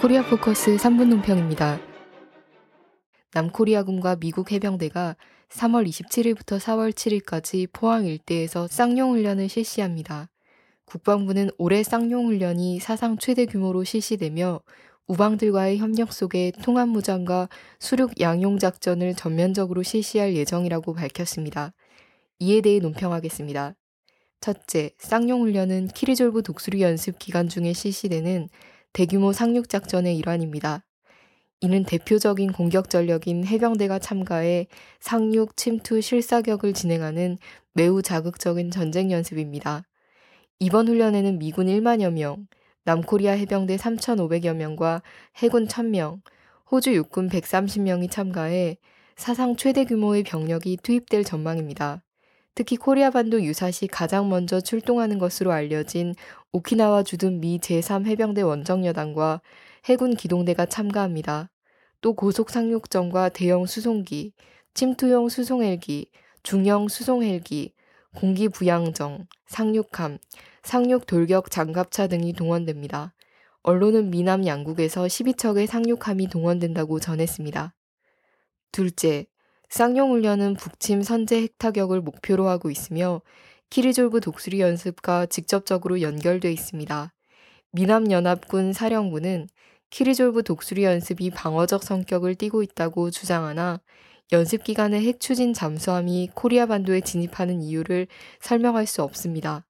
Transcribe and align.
코리아 0.00 0.22
포커스 0.22 0.76
3분 0.76 1.08
논평입니다. 1.08 1.80
남코리아군과 3.32 4.16
미국 4.16 4.52
해병대가 4.52 5.16
3월 5.48 5.88
27일부터 5.88 6.58
4월 6.58 6.92
7일까지 6.92 7.66
포항 7.72 8.04
일대에서 8.04 8.68
쌍용 8.68 9.12
훈련을 9.12 9.48
실시합니다. 9.48 10.28
국방부는 10.84 11.48
올해 11.56 11.82
쌍용 11.82 12.26
훈련이 12.26 12.78
사상 12.78 13.16
최대 13.16 13.46
규모로 13.46 13.84
실시되며 13.84 14.60
우방들과의 15.06 15.78
협력 15.78 16.12
속에 16.12 16.52
통합 16.62 16.90
무장과 16.90 17.48
수륙 17.78 18.20
양용 18.20 18.58
작전을 18.58 19.14
전면적으로 19.14 19.82
실시할 19.82 20.34
예정이라고 20.34 20.92
밝혔습니다. 20.92 21.72
이에 22.38 22.60
대해 22.60 22.80
논평하겠습니다. 22.80 23.74
첫째, 24.42 24.90
쌍용 24.98 25.40
훈련은 25.40 25.88
키리졸브 25.88 26.42
독수리 26.42 26.82
연습 26.82 27.18
기간 27.18 27.48
중에 27.48 27.72
실시되는 27.72 28.50
대규모 28.96 29.34
상륙 29.34 29.68
작전의 29.68 30.16
일환입니다. 30.16 30.82
이는 31.60 31.84
대표적인 31.84 32.52
공격 32.52 32.88
전력인 32.88 33.46
해병대가 33.46 33.98
참가해 33.98 34.68
상륙, 35.00 35.54
침투, 35.54 36.00
실사격을 36.00 36.72
진행하는 36.72 37.36
매우 37.74 38.00
자극적인 38.00 38.70
전쟁 38.70 39.10
연습입니다. 39.10 39.82
이번 40.60 40.88
훈련에는 40.88 41.38
미군 41.38 41.66
1만여 41.66 42.10
명, 42.10 42.46
남코리아 42.84 43.32
해병대 43.32 43.76
3,500여 43.76 44.54
명과 44.54 45.02
해군 45.36 45.68
1,000명, 45.68 46.22
호주 46.70 46.94
육군 46.94 47.28
130명이 47.28 48.10
참가해 48.10 48.78
사상 49.14 49.56
최대 49.56 49.84
규모의 49.84 50.22
병력이 50.22 50.78
투입될 50.82 51.24
전망입니다. 51.24 52.02
특히 52.56 52.78
코리아 52.78 53.10
반도 53.10 53.42
유사시 53.42 53.86
가장 53.86 54.30
먼저 54.30 54.62
출동하는 54.62 55.18
것으로 55.18 55.52
알려진 55.52 56.14
오키나와 56.52 57.02
주둔 57.02 57.38
미 57.38 57.58
제3해병대 57.58 58.46
원정여단과 58.46 59.42
해군 59.84 60.16
기동대가 60.16 60.64
참가합니다. 60.64 61.50
또 62.00 62.14
고속 62.14 62.48
상륙전과 62.48 63.28
대형 63.28 63.66
수송기, 63.66 64.32
침투용 64.72 65.28
수송헬기, 65.28 66.10
중형 66.42 66.88
수송헬기, 66.88 67.74
공기 68.14 68.48
부양정, 68.48 69.26
상륙함, 69.48 70.16
상륙 70.62 71.06
돌격 71.06 71.50
장갑차 71.50 72.06
등이 72.06 72.32
동원됩니다. 72.32 73.12
언론은 73.64 74.08
미남 74.08 74.46
양국에서 74.46 75.04
12척의 75.04 75.66
상륙함이 75.66 76.28
동원된다고 76.28 77.00
전했습니다. 77.00 77.74
둘째, 78.72 79.26
쌍용 79.68 80.12
훈련은 80.12 80.54
북침 80.54 81.02
선제 81.02 81.42
핵타격을 81.42 82.00
목표로 82.00 82.48
하고 82.48 82.70
있으며 82.70 83.20
키리졸브 83.70 84.20
독수리 84.20 84.60
연습과 84.60 85.26
직접적으로 85.26 86.00
연결돼 86.00 86.52
있습니다. 86.52 87.12
미남연합군 87.72 88.72
사령부는 88.72 89.48
키리졸브 89.90 90.44
독수리 90.44 90.84
연습이 90.84 91.30
방어적 91.30 91.82
성격을 91.82 92.36
띠고 92.36 92.62
있다고 92.62 93.10
주장하나 93.10 93.80
연습 94.32 94.64
기간에 94.64 95.00
핵 95.02 95.20
추진 95.20 95.52
잠수함이 95.52 96.30
코리아 96.34 96.66
반도에 96.66 97.00
진입하는 97.00 97.60
이유를 97.62 98.06
설명할 98.40 98.86
수 98.86 99.02
없습니다. 99.02 99.64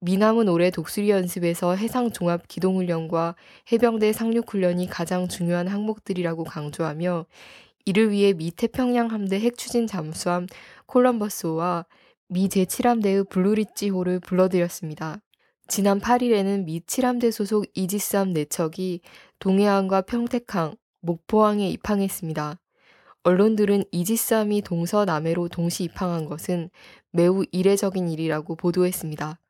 미남은 0.00 0.48
올해 0.48 0.70
독수리 0.70 1.10
연습에서 1.10 1.74
해상 1.74 2.12
종합 2.12 2.46
기동 2.46 2.76
훈련과 2.76 3.34
해병대 3.72 4.12
상륙 4.12 4.52
훈련이 4.52 4.86
가장 4.86 5.28
중요한 5.28 5.66
항목들이라고 5.66 6.44
강조하며 6.44 7.26
이를 7.88 8.10
위해 8.10 8.34
미 8.34 8.50
태평양 8.50 9.10
함대 9.10 9.40
핵 9.40 9.56
추진 9.56 9.86
잠수함 9.86 10.46
콜럼버스호와 10.84 11.86
미 12.28 12.46
제7함대의 12.48 13.30
블루리지호를 13.30 14.20
불러들였습니다. 14.20 15.22
지난 15.68 15.98
8일에는 15.98 16.64
미 16.64 16.80
7함대 16.80 17.32
소속 17.32 17.64
이지스함 17.72 18.34
4척이 18.34 19.00
동해안과 19.38 20.02
평택항, 20.02 20.74
목포항에 21.00 21.70
입항했습니다. 21.70 22.60
언론들은 23.22 23.84
이지스함이 23.90 24.60
동서남해로 24.60 25.48
동시 25.48 25.84
입항한 25.84 26.26
것은 26.26 26.68
매우 27.10 27.46
이례적인 27.52 28.10
일이라고 28.10 28.56
보도했습니다. 28.56 29.40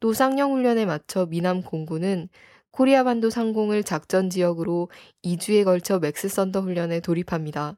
또 0.00 0.12
쌍용훈련에 0.12 0.84
맞춰 0.84 1.26
미남 1.26 1.62
공군은 1.62 2.28
코리아 2.70 3.02
반도 3.04 3.30
상공을 3.30 3.82
작전 3.82 4.30
지역으로 4.30 4.90
2주에 5.24 5.64
걸쳐 5.64 5.98
맥스 5.98 6.28
썬더 6.28 6.60
훈련에 6.60 7.00
돌입합니다. 7.00 7.76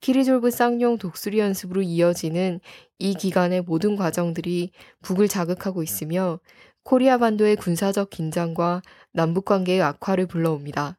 키리졸브 0.00 0.50
쌍용 0.50 0.96
독수리 0.96 1.38
연습으로 1.38 1.82
이어지는 1.82 2.60
이 2.98 3.14
기간의 3.14 3.62
모든 3.62 3.96
과정들이 3.96 4.70
북을 5.02 5.28
자극하고 5.28 5.82
있으며 5.82 6.40
코리아 6.82 7.18
반도의 7.18 7.56
군사적 7.56 8.08
긴장과 8.08 8.80
남북 9.12 9.44
관계의 9.44 9.82
악화를 9.82 10.26
불러옵니다. 10.26 10.96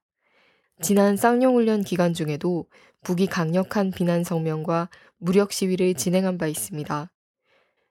지난 0.81 1.18
쌍용 1.18 1.56
훈련 1.56 1.81
기간 1.81 2.13
중에도 2.13 2.68
북이 3.03 3.28
강력한 3.28 3.90
비난 3.92 4.24
성명과 4.24 4.90
무력 5.18 5.52
시위를 5.52 5.96
진행한 5.96 6.38
바 6.38 6.48
있습니다. 6.48 7.12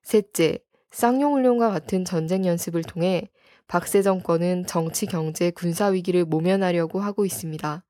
셋째, 0.03 0.59
쌍용 0.93 1.35
훈련과 1.35 1.71
같은 1.71 2.05
전쟁 2.05 2.47
연습을 2.47 2.83
통해 2.83 3.31
박세 3.71 4.03
정권은 4.03 4.67
정치, 4.67 5.07
경제, 5.07 5.53
군사 5.53 5.87
위기를 5.87 6.25
모면하려고 6.25 6.99
하고 6.99 7.25
있습니다. 7.25 7.85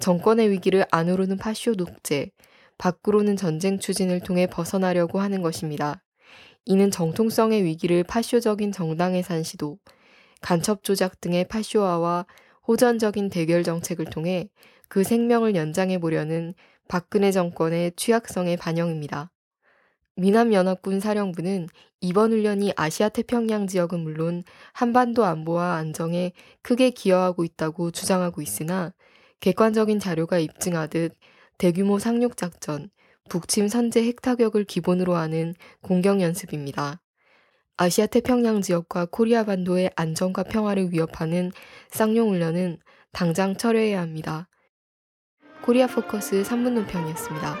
정권의 0.00 0.50
위기를 0.50 0.84
안으로는 0.90 1.36
파쇼 1.36 1.76
독재, 1.76 2.32
밖으로는 2.76 3.36
전쟁 3.36 3.78
추진을 3.78 4.18
통해 4.18 4.48
벗어나려고 4.48 5.20
하는 5.20 5.40
것입니다. 5.40 6.02
이는 6.64 6.90
정통성의 6.90 7.62
위기를 7.62 8.02
파쇼적인 8.02 8.72
정당의 8.72 9.22
산시도, 9.22 9.78
간첩 10.40 10.82
조작 10.82 11.20
등의 11.20 11.46
파쇼화와 11.46 12.26
호전적인 12.66 13.30
대결 13.30 13.62
정책을 13.62 14.06
통해 14.06 14.48
그 14.88 15.04
생명을 15.04 15.54
연장해 15.54 15.98
보려는 15.98 16.52
박근혜 16.88 17.30
정권의 17.30 17.92
취약성의 17.94 18.56
반영입니다. 18.56 19.30
미남연합군 20.16 21.00
사령부는 21.00 21.68
이번 22.00 22.32
훈련이 22.32 22.72
아시아 22.76 23.08
태평양 23.08 23.66
지역은 23.66 24.00
물론 24.00 24.44
한반도 24.72 25.24
안보와 25.24 25.76
안정에 25.76 26.32
크게 26.62 26.90
기여하고 26.90 27.44
있다고 27.44 27.90
주장하고 27.90 28.42
있으나 28.42 28.92
객관적인 29.40 29.98
자료가 29.98 30.38
입증하듯 30.38 31.16
대규모 31.58 31.98
상륙작전, 31.98 32.90
북침 33.28 33.68
선제 33.68 34.04
핵타격을 34.04 34.64
기본으로 34.64 35.14
하는 35.14 35.54
공격 35.80 36.20
연습입니다. 36.20 37.00
아시아 37.76 38.06
태평양 38.06 38.62
지역과 38.62 39.06
코리아 39.06 39.44
반도의 39.44 39.90
안정과 39.96 40.42
평화를 40.44 40.92
위협하는 40.92 41.50
쌍용 41.90 42.30
훈련은 42.30 42.78
당장 43.12 43.56
철회해야 43.56 44.00
합니다. 44.00 44.48
코리아 45.62 45.86
포커스 45.86 46.42
3분 46.42 46.72
논평이었습니다. 46.72 47.56